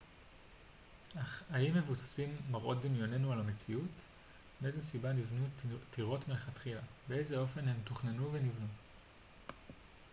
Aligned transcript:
אך 1.17 1.43
האם 1.49 1.73
מבוססים 1.77 2.35
מראות 2.51 2.81
דמיוננו 2.81 3.31
על 3.33 3.39
המציאות 3.39 4.05
מאיזו 4.61 4.81
סיבה 4.81 5.13
נבנו 5.13 5.45
טירות 5.91 6.27
מלכתחילה 6.27 6.81
באיזה 7.09 7.37
אופן 7.37 7.67
הן 7.67 7.77
תוכננו 7.83 8.31
ונבנו 8.33 8.67